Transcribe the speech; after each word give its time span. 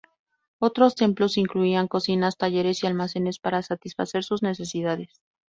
Otros 0.59 0.95
templos 0.95 1.37
incluían 1.37 1.87
cocinas, 1.87 2.35
talleres 2.35 2.81
y 2.83 2.87
almacenes 2.87 3.37
para 3.37 3.61
satisfacer 3.61 4.23
sus 4.23 4.41
necesidades. 4.41 5.21